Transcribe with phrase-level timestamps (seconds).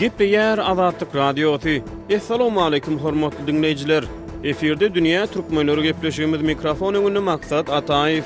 [0.00, 0.58] GIPR yer
[1.14, 1.74] Radyo ýyty.
[2.10, 4.04] Esselamu aleykum hormatly dinleýjiler.
[4.52, 8.24] Eferde dünýä türkmenleri gepleşigimiz mikrofon önünde maksat Ataýew.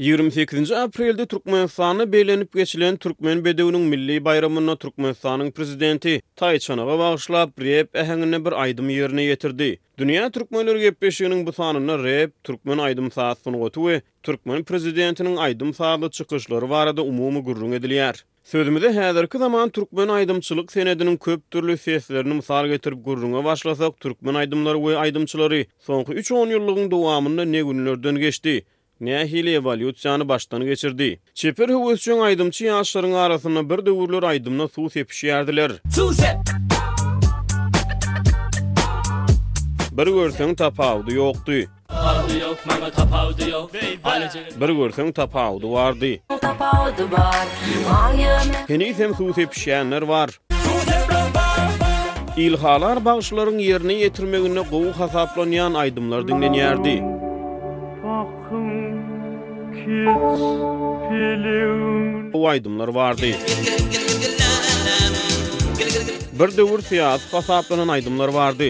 [0.00, 8.38] 28-nji aprelde Türkmenistany belenip geçilen Türkmen bedewiniň milli bayramyna Türkmenistanyň prezidenti Taýçanowa bagyşlap rep ähengini
[8.44, 9.68] bir aýdym ýerine ýetirdi.
[9.98, 16.70] Dünya Türkmenler gepleşiginiň bu sanyna rep Türkmen aýdym saatyny gotuwy, Türkmen prezidentiniň aýdym saatly çykyşlary
[16.70, 18.22] barada umumy gurrun edilýär.
[18.44, 24.78] Sözümüzde häzirki zaman Türkmen aýdymçylyk senedinin köp türlü seslerini mysal getirip gurruna başlasak, Türkmen aýdymlary
[24.86, 28.62] we aýdymçylary soňky 3-10 ýyllygyň dowamynda ne günlerden geçdi?
[29.00, 31.08] nähili evolýusiýany başdan geçirdi.
[31.40, 35.70] Çepir hüwes üçin aýdymçy ýaşlaryň arasyna bir döwürler aýdymyna suw sepişýärdiler.
[40.00, 41.58] Bir görsüň tapawdy ýokdy.
[44.62, 46.12] Bir görsüň tapawdy wardy.
[48.68, 50.40] Heni hem suw sepişýänler bar.
[52.36, 57.02] İlhalar bağışlarının yerini yetirmeğine qoğu hasaplanayan aydımlar dinleniyerdi.
[62.32, 63.22] Bu aydımlar vardı.
[66.40, 68.64] Bir dövür siyas kasaplanan aydımlar vardı.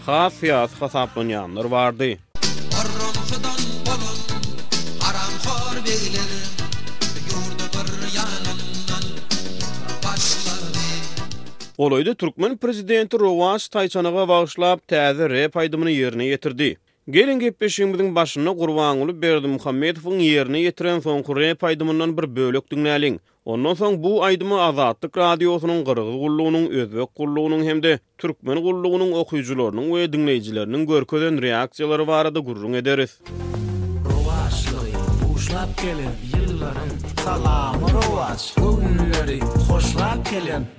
[0.00, 2.04] Xas siyas kasaplanyanlar vardı.
[11.78, 16.36] Olayda Türkmen prezidenti Rovaş Taycanağa bağışlap täze rep aydymyny yerine
[17.10, 23.20] Gelin gepeşin bizin başyny gurwan berdi Muhammedowyň yerine ýetiren soň bir bölek düňnälin.
[23.44, 30.04] Ondan soň bu aydymy Azatlyk radiosynyň gyrygy gullugynyň özbek gullugynyň hemde türkmen gullugynyň okuwçylarynyň we
[30.16, 33.20] dinleýijileriniň görkezen reaksiýalary barada gurrun ederiz.
[35.56, 36.88] hoşlap gelin yıllarım
[37.24, 39.40] salam rovaç bugünleri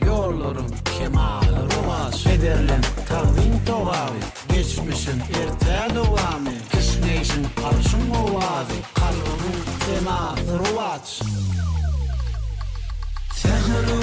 [0.06, 0.68] yollarım
[0.98, 4.20] kemal rovaç federlim tavin tovavi
[4.54, 8.02] geçmişin erte dovami kışneyşin karşım
[9.86, 11.22] tema rovaç
[13.34, 14.02] Sehrun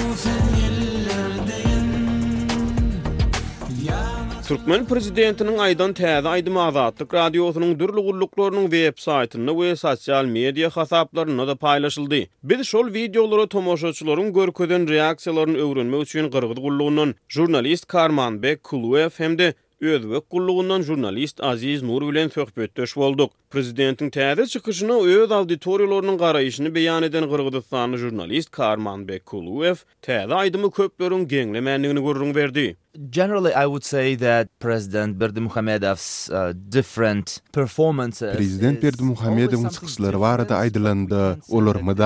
[4.45, 11.55] Türkmen prezidentiniň aýdan täze aýdym azatlyk radiosynyň dürlügullyklarynyň web saýtynda we sosial media hasaplaryna da
[11.55, 12.19] paýlaşyldy.
[12.43, 19.55] Biz şol wideolara tomoşaçylaryň görkeden reaksiýalaryny öwrenmek üçin gyrgyt gullugynyň jurnalist Karmanbek Bek Kuluev hemde
[19.81, 23.31] Özbek gullugundan jurnalist Aziz Nur bilen söhbetdeş bolduk.
[23.51, 30.71] Prezidentin täze çykyşyna öz auditoriýalarynyň garaýyşyny beýan eden Gyrgyzstanly jurnalist Karmanbek Bek Kuluev täze aýdymy
[30.81, 32.75] köplerin geňlemänligini gurrun berdi.
[33.11, 36.31] Generally, I would say that President Berdimuhamedov's
[36.69, 38.37] different performances.
[38.37, 41.39] President Berdimuhamedov'un çıkışları var da aydılandı.
[41.49, 42.05] Olur mı da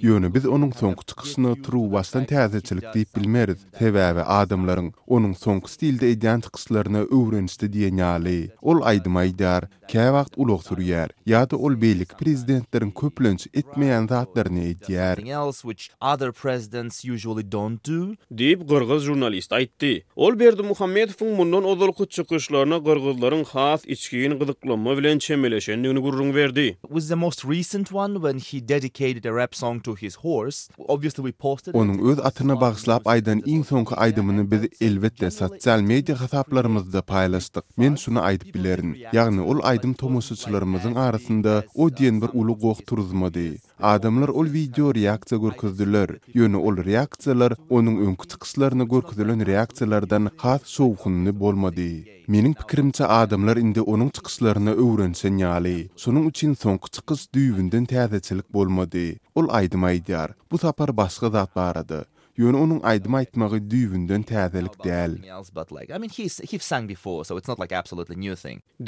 [0.00, 3.56] Yönü biz onun sonkı çıkışını Truva bastan tazeçilik deyip bilmeriz.
[3.78, 7.04] Tebebe adamların onun sonkı stilde ediyen çıkışlarını
[8.60, 11.10] Ol aydım aydar, kaya vaxt uluq sürüyer.
[11.26, 15.16] Ya da ol beylik prezidentlerin köplönç etmeyen zatlarını ediyer.
[18.30, 19.73] Deyip Gırgız jurnalist aydı.
[19.82, 20.02] etdi.
[20.16, 26.78] Ol Berdi Muhammedowun mundan ozalqy çykyşlaryna gyrgyzlaryň has içkiyin gyzyklanma bilen çemeleşendigini gurrun berdi.
[26.88, 30.68] Was the most recent one when he dedicated a rap song to his horse.
[30.78, 31.74] Obviously we posted
[32.04, 37.62] öz atyna bagyşlap aýdan iň soňky aýdymyny biz elbetde sosial media hasaplarymyzda paýlaşdyk.
[37.76, 38.94] Men şunu aýdyp bilerin.
[38.94, 43.58] Ýagny ol aýdym tomusçylarymyzyň arasynda o diýen bir uly gowk turzmady.
[43.82, 46.18] Adamlar ol video reakcija görkezdiler.
[46.34, 52.04] Yönü ol reakcijalar onun öňkü tyksylaryny görkezilen reakcijalardan has sowukyny bolmady.
[52.28, 55.76] Mening pikirimçe adamlar indi onun tyksylaryny öwrensen ýaly.
[55.98, 59.16] Şonuň üçin soňky tyksys düýbünden täzeçilik bolmady.
[59.34, 60.36] Ol aýdymaýdyar.
[60.50, 62.04] Bu tapar başga zat barady.
[62.38, 65.20] Yönü onun aydıma aytmağı düyvündən təzəlik dəl.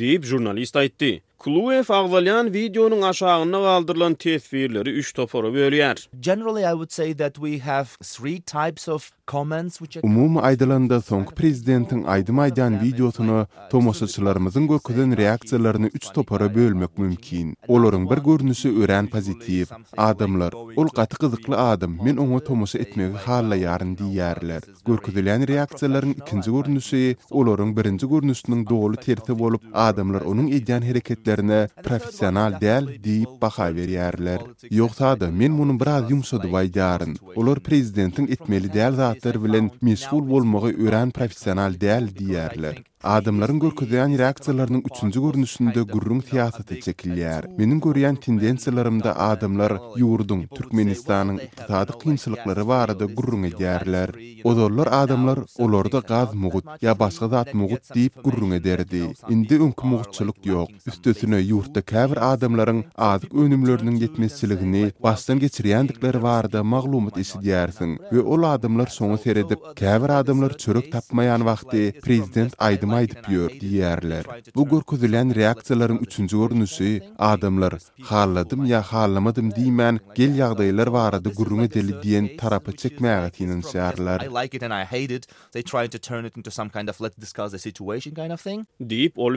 [0.00, 1.22] Deyib jurnalist aytdi.
[1.44, 6.08] Kluev ağzalyan videonun aşağına qaldırılan təsvirləri 3 toporu bölüyər.
[6.28, 10.34] Generally I would say that we have three types of comments which Umum
[11.37, 17.56] prezidentin aydym aýdan wideosyny uh, tomosçylarymyzyň gökden reaksiýalaryny 3 topara bölmek mümkin.
[17.69, 19.66] Olaryň bir görnüsi örän pozitiv.
[19.96, 24.62] Adamlar, ol gatyk gyzykly adam, men oňa tomosy etmegi halla yarın di yerler.
[24.88, 27.77] Görküzülən ikinji ikinci görnüsü, birinji
[28.11, 33.94] birinci dogry terti olup, adamlar onun edyan hareketlerine professional dəl deyip baxa veri
[34.81, 36.69] Yoxsa da men bunu biraz yumsadu vay
[37.37, 42.77] Olar prezidentin etmeli dəl zatlar bilen meşgul olmağı ören professional dəl diyerler.
[43.06, 47.44] Adamların görküdeyen reaksiyalarının üçüncü görünüşünde gürrün siyaseti çekiliyer.
[47.58, 54.11] Menin görüyen tendensiyalarımda adamlar yurdun, Türkmenistan'ın iktisadi kıyınçılıkları var adı gürrün ederler.
[54.44, 59.12] Odorlar adamlar olorda gaz mugut ya başka zat mugut deyip gürrün ederdi.
[59.29, 60.69] Indi önkü mugutçılık yok.
[60.87, 68.00] Üstesine yurtta kevr adamların adik önümlörünün yetmesiliğini bastan geçiriyendikleri var adı mağlumut isi diyersin.
[68.12, 74.26] Ve ol adamlar sonu seyredip kevr adamlar çörek tapmayan vakti prezident aydama aýdyp ýör diýerler.
[74.56, 76.90] Bu görkezilen reaksiýalaryň 3-nji görnüşi
[77.32, 77.75] adamlar
[78.10, 84.26] halladym ýa hallamadym diýmän gel ýagdaýlar barada gurume deli diýen tarapy çekmäge tinişärler.
[88.96, 89.34] Deep ol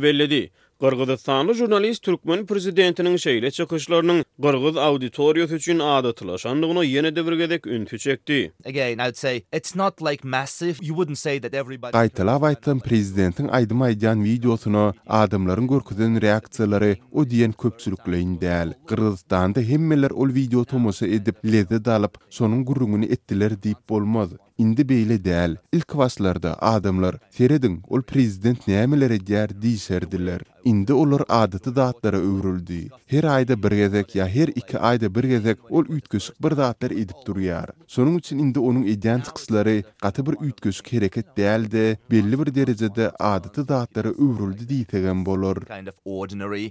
[0.82, 8.54] Gırgıdıstanlı jurnalist Türkmen prezidentinin şeyle çıkışlarının Gırgıd auditoriyot üçün adatlaşandygyny ýene yeni devirgedek üntü çekti.
[8.66, 12.42] Again, I'd say, it's not like massive, you wouldn't say that everybody...
[12.44, 18.74] vaytlan prezidentin aydım aýdan wideosyny adımların gorkudun reaksiýalary o diyen köpsülüklüklüklüklüklü indiyel.
[18.88, 24.30] Gırgıdıstanlı himmelar ol video videotomosu edip, ledi dalip, sonun gurrungunu etdiler, dip bolmaz.
[24.60, 25.54] indi beýle däl.
[25.72, 30.42] Ilk waslarda adamlar seredin ol prezident nämeleri diýer diýişerdiler.
[30.68, 32.90] Indi olar adaty datlara öwrüldi.
[33.08, 37.22] Her aýda bir gezek ýa her iki aýda bir gezek ol üýtgeşik bir datlar edip
[37.28, 37.72] durýar.
[37.88, 43.62] Sonun üçin indi onuň edýän tyksylary gaty bir üýtgeşik hereket däldi, belli bir derejede adaty
[43.70, 45.64] datlara öwrüldi diýdigem bolar.
[45.72, 46.66] Kind of ordinary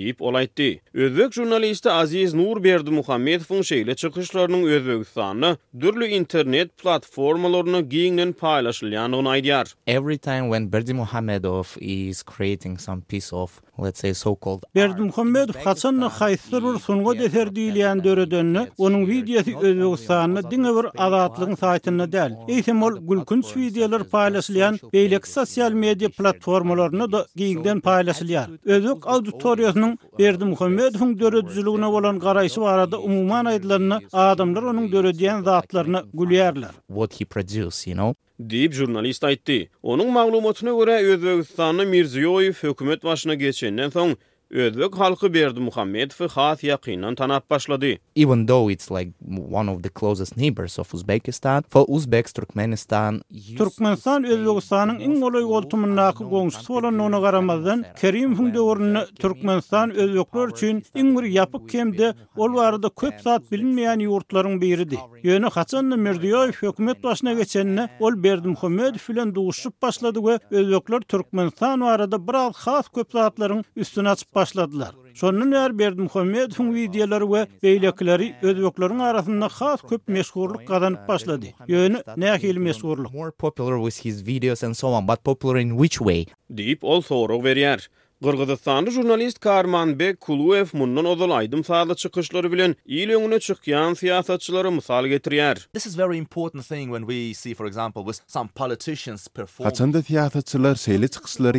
[0.00, 0.80] Deep olaýdy.
[0.94, 9.74] Özbek jurnalisti Aziz Nurberdi Muhammedowyň şeýle çykyşlarynyň Özbekistanlı dürlü internet platformalarını giyinlen paylaşılayan onaydiyar.
[9.86, 15.12] Every time when Berdi Muhammedov is creating some piece of let's say so called Berdim
[15.16, 21.56] Khamedov Hasan na Khaysar ur sunga defer diýilýän döredenni onuň wideosi Özbegistanyň diňe bir adatlygyň
[21.62, 22.32] saýtyny däl.
[22.56, 28.48] Eýtemol gülkünç wideolar paýlaşylýan beýlek sosial media platformalaryny da giňden paýlaşylýar.
[28.64, 36.00] Özük auditoriýasynyň uh, Berdim Muhammedowyň döredijiligine bolan garaýşy barada umumy aýdylanyny adamlar onuň döredijen zatlaryny
[36.14, 36.72] gülýärler.
[36.88, 38.14] What he produces, you know?
[38.48, 39.56] dip jurnalist aýtdy.
[39.82, 44.14] Onuň maglumatyna görä Özbegistany Mirziyoyew hökümet başyna geçenden soň
[44.50, 47.86] Özbek halkı berdi Muhammed fi xat yaqinan tanap başladı.
[48.16, 49.10] Even though it's like
[49.50, 53.22] one of the closest neighbors of Uzbekistan, for Uzbek Turkmenistan,
[53.58, 60.82] Turkmenistan Özbekistanın ing goly goltumunaqı gonsu bolan ona qaramazdan, Kerim hünde orunu Turkmenistan Özbekler üçin
[60.94, 64.98] ing bir yapıq kemde, ol warda köp zat bilinmeyen yurtlaryň biridi.
[65.24, 66.96] Ýöne haçan da Merdiýew hökümet
[67.36, 73.64] geçenine ol berdi Muhammed filan duşup başladı we Özbekler Turkmenistan warda bir az köp zatlaryň
[73.76, 74.88] üstüne açyp başladılar.
[75.20, 81.48] Sonun ýer berdim Hömmetiň wideolary we beýlekleri özbekleriň arasynda has köp meşhurlyk gazanyp başlady.
[81.68, 83.12] Ýöni näki ilmi meşhurlyk.
[83.14, 86.26] More popular with his videos and so on, but popular in which way?
[86.56, 87.80] Deep also rog berýär.
[88.22, 90.14] Gırgıdıstanlı jurnalist Karman B.
[90.14, 95.54] Kuluev mundan odal aydım sağda çıkışları bilen iyil yöngüne çıkayan siyasatçıları misal getiriyer.
[95.72, 97.14] This is very important thing when we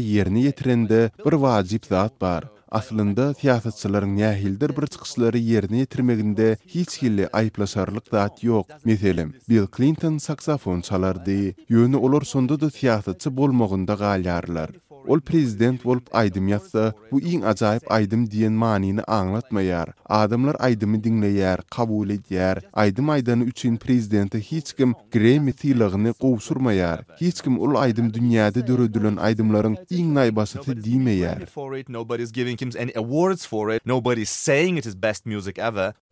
[0.01, 2.43] yerini yetirende bir vacip zat bar.
[2.71, 8.67] Aslında siyasatçıların nähildir bir çıkışları yerini yetirmeginde hiç kili ayyplaşarlık zat yok.
[8.85, 11.35] Meselim, Bill Clinton saksafon çalardi, yy
[11.69, 11.93] yy yy
[14.31, 14.67] yy yy yy
[15.09, 19.93] Ol prezident bolup aydym ýatsa, bu iň ajaýyp aydym diýen manyny aňlatmaýar.
[20.05, 22.61] Adamlar aydymy diňleýär, kabul edýär.
[22.75, 27.03] Aydym aýdany üçin prezidenti hiç kim gremi tilygyny gowşurmaýar.
[27.21, 31.49] Hiç kim ol aydym dünýäde döredilen aydymlaryň iň naýbasyty diýmeýär.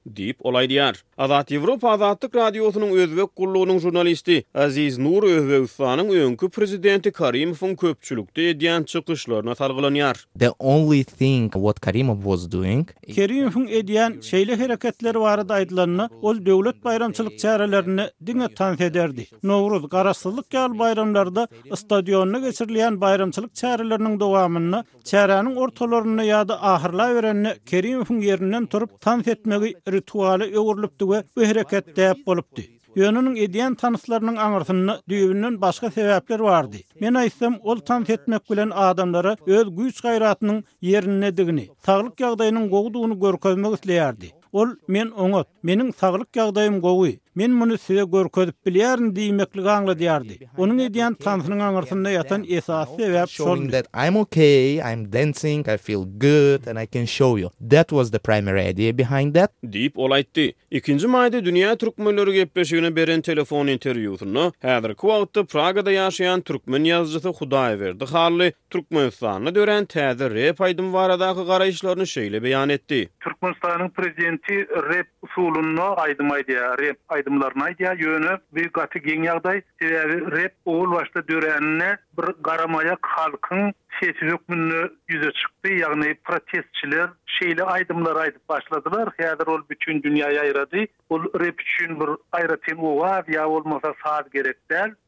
[0.06, 1.04] Deyip olay diyar.
[1.18, 8.86] Azat Evropa Azatlık Radyosu'nun özvek kulluğunun jurnalisti Aziz Nur Özve Ufa'nın prezidenti Karimov'un köpçülükde edýän
[8.86, 10.26] çykyşlaryna salgılanıyar.
[10.40, 12.90] The only thing what Karimov was doing...
[13.16, 19.28] Karimov'un edýän şeýle hereketleri barada adı aydılarına döwlet devlet bayramçılık diňe dine ederdi.
[19.44, 27.66] Nowruz, Karasılık Gal bayramlarda stadyonuna geçirliyen bayramçılık çarelerinin dovamini, çarelerini, çarelerini, çarelerini, çarelerini, çarelerini, çarelerini,
[27.66, 28.70] çarelerini, çarelerini,
[29.06, 32.66] çarelerini, çarelerini, rituali öwürlipdi we öhreket täp bolupdi.
[33.00, 36.80] Ýönüniň edýän tanyslarynyň aňyrsyny düýbünden başga sebäpler bardy.
[37.02, 43.16] Men aýtsam, ol tan etmek bilen adamlara öz güýç gaýratynyň ýerine digini, taglyk ýagdaýynyň gowduguny
[43.24, 44.32] görkezmek isleýärdi.
[44.54, 50.36] Ol men oňa, meniň taglyk ýagdaýym gowy, Men bunu size görkezip bilýärin diýmekli gaňly diýärdi.
[50.58, 53.58] Onuň edýän tanfynyň aňyrsynda ýatan esasy sebäp şol
[54.04, 57.52] I'm okay, I'm dancing, I feel good and I can show you.
[57.76, 59.50] That was the primary idea behind that.
[59.76, 60.54] Deep ol aýtdy.
[60.74, 64.50] 2-nji maýda dünýä türkmenleri gepleşigine beren telefon interwýusyny.
[64.66, 68.10] Häzir kwagtda Pragada ýaşaýan türkmen ýazgysy Hudaý berdi.
[68.14, 73.06] Hally türkmen ýazgysyny dören täze rep aýdym waradaky garaýşlaryny şeýle beýan etdi.
[73.24, 76.58] Türkmenistanyň prezidenti rep usulyny aýdymaýdy.
[76.82, 79.88] Rep aydımlarına ýa ýöne bir gaty geň ýagdaý, e,
[80.36, 81.92] rep ol başda dörenine
[82.24, 85.74] bir garamaya halkın sesi hükmünü yüze çıktı.
[85.74, 89.10] Yani protestçiler şeyle aydımlaraydı başladılar.
[89.18, 90.78] Hayadır ol bütün dünyayı ayradı.
[91.10, 94.58] O rap için bir ayratin o ya olmasa saat gerek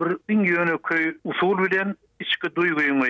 [0.02, 3.06] Bir ingi yönü köy usul bilen içki duyguyumu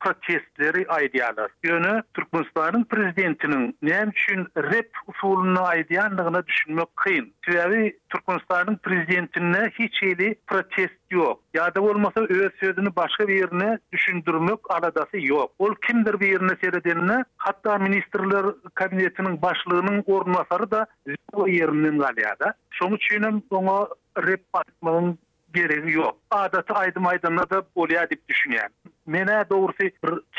[0.00, 1.50] protestleri aydiyalar.
[1.62, 7.32] Yönü Türkmenistan'ın prezidentinin neyem için rap usulunu aydiyanlığına düşünmek kıyın.
[7.44, 11.40] Sivavi Türkmenistan'ın prezidentinine hiç eli protest yok.
[11.54, 15.52] Ya da olmasa öz sözünü başka bir yerini düşündürmek aladası yok.
[15.58, 20.86] Ol kimdir bir yerini seyredenine, hatta ministerler kabinetinin başlığının korunmasarı da
[21.32, 22.54] o yerinin galiyada.
[22.72, 23.88] Sonuç yönüm ona
[24.18, 25.18] rep bakmanın
[25.54, 26.16] gereği yok.
[26.30, 28.68] Adatı aydım aydınla da bolya dip düşünüyen.
[29.06, 29.78] Mena doğrusu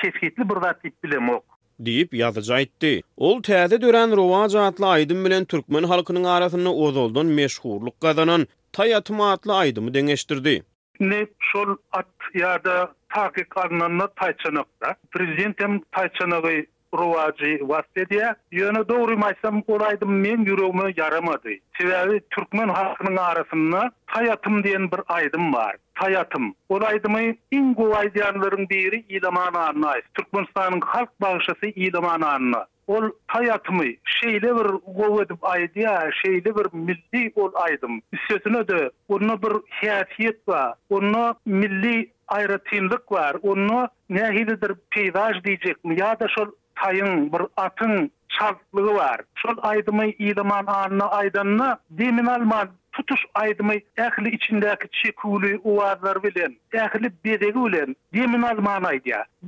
[0.02, 1.44] çeşitli bir vatip bile mok.
[1.86, 3.02] Diyip yazıca etti.
[3.18, 8.48] Ol täze dören rova cahatla aydın bilen Türkmen halkının arasını ozoldun meşhurluk kazanan.
[8.74, 10.64] Tayatma atla aydımı deneştirdi.
[11.00, 19.62] ne şol at ya da taqiq qanunna taçanaqda prezidentem taçanaqı rowaji wasdedi yöne dowry maýsam
[19.68, 23.84] goraydym men ýüregime yaramady sebäbi türkmen halkynyň arasynda
[24.16, 26.56] taýatym diýen bir aýdym bar hayatım.
[26.70, 27.20] Olaydımı
[27.52, 30.04] in guvaydiyanların biri ilaman anına ait.
[30.14, 32.66] Türkmenistan'ın halk bağışası ilaman anına.
[32.88, 38.02] Ol hayatımı şeyle bir guvaydiyan ayıdı ya, şeyle bir milli ol aydım.
[38.12, 44.46] Üstesine de onunla bir hiyatiyyat var, onunla milli ayratiyyat var, onunla nehiyy
[44.96, 46.18] nehiyy diyecek mi ya
[46.84, 49.22] nehiyy nehiyy nehiyy şartlığı var.
[49.36, 57.12] Şol aydımı idaman anına aydanına demin alman tutuş aydımı ehli içindeki çekulü uvarlar bilen, ehli
[57.26, 58.84] bedeli bilen demin alman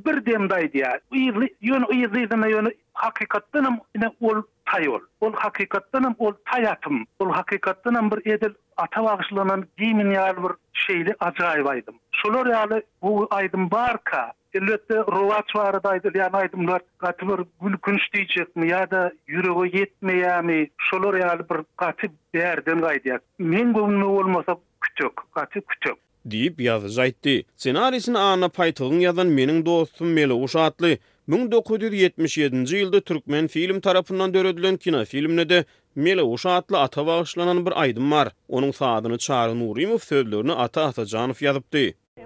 [0.05, 0.71] bir demde
[1.11, 3.77] yön yönü uyuzluyduna yönü hakikattenim
[4.21, 11.15] ol tayol ol hakikattenim ol tayatım ol hakikattenim bir edil ata bağışlanan giminyar bir şeyli
[11.19, 17.77] acayip aydım şolor yalı bu aydım barka Elbette ruvaç var daydı yani aydımlar katılır gül
[17.77, 23.21] künç diyecek mi ya da yüreği yetmeye mi şolur bir katı değerden kaydıyak.
[23.39, 25.97] Men gülünü olmasa küçük, katı küçük.
[26.25, 27.43] deyip yazı zaytdi.
[27.57, 30.97] Senarisin ağına paytığın yazan menin dostum Meli Uşatlı,
[31.29, 35.65] 1977-nji ýylda türkmen film tarapyndan döredilen kino filmine de
[35.95, 38.27] Meli Uşatlı ata bagyşlanan bir aýdym bar.
[38.49, 41.93] Onuň sadyny Çary Nurymow sözlerini ata Atajanow ýazypdy.
[42.17, 42.23] E,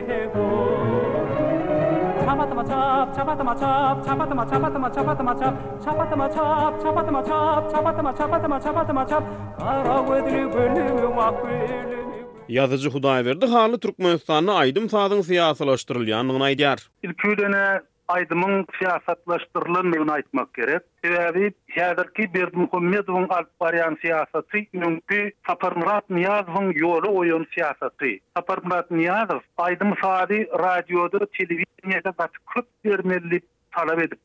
[2.27, 5.55] çapatma çap çapatma çap çapatma çapatma çapatma çap
[5.85, 9.23] çapatma çap çapatma çap çapatma çapatma çapatma çap
[12.49, 16.91] Yazıcı Huday halı Türkmenistan'ı aydım sağdın siyasalaştırılayan mığına idiyar.
[17.05, 18.67] aýdymyň dene aydımın
[20.57, 20.81] Gerek.
[21.05, 28.05] Sebebi, hedir ki bir mühümmedun alparyan siyasatı yünki Saparmurat Niyazın yolu oyun siyasatı.
[28.37, 32.21] Saparmurat Niyaz, aydım sağdı radyodur, televizyon, televizyon, televizyon,
[32.83, 33.41] televizyon, televizyon,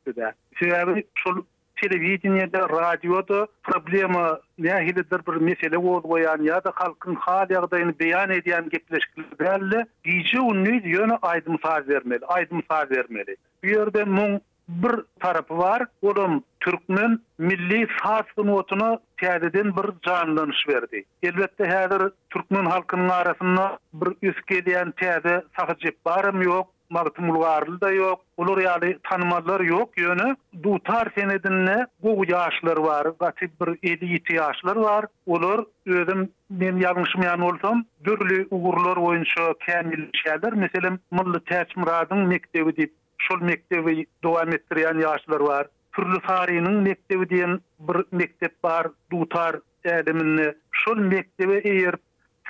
[0.06, 1.46] televizyon, televizyon, televizyon,
[1.82, 8.34] televizyonda, radioda problema ne hili der bir mesele bol goýan ýa-da halkyň hal ýagdaýyny beýan
[8.36, 13.38] edýän gepleşikler belli, giýje ony ýöne aýdym saz bermeli, aýdym saz bermeli.
[13.64, 14.38] Bu ýerde müň
[14.84, 18.92] bir tarapy bar, olum türkmen milli saz synowatyny
[19.24, 21.04] täzeden bir janlanyş berdi.
[21.24, 27.92] Elbetde häzir türkmen halkynyň arasynda bir üs gelýän täze sahajyp barym ýok, Maqtum ulgarlı da
[27.92, 30.36] yok, olur yali tanımadlar yok yönü.
[30.64, 35.06] Dutar senedinle bu yaşlar var, gaty bir eli iti yaşlar var.
[35.26, 40.54] Olur, özüm, ben yanlışım olsam, dürlü uğurlar oyuncu kemili şeyler.
[40.54, 45.68] Meselim, mullu teçmradın mektevi deyip, şol mektevi doam ettiriyan yaşlar var.
[45.92, 47.60] Fırlı tarihinin mektevi diyen...
[47.80, 51.96] bir mektep var, dutar eliminle, şol mektevi eir,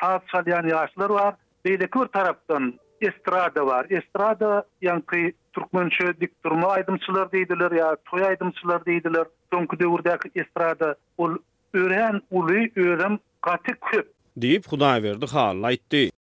[0.01, 1.35] saat saliyy, yaşlar var...
[1.65, 2.73] saliyy, saliyy, taraftan...
[3.01, 3.85] estrada var.
[3.89, 5.17] Estrada yankı
[5.53, 9.25] Türkmençe dikturma aydymçylar diýdiler, ýa toy aydymçylar diýdiler.
[9.53, 11.35] Soňky döwürdäki estrada ol
[11.73, 16.09] ören uly örän gatyk köp diýip Hudaýa berdi, ha, laýtdy.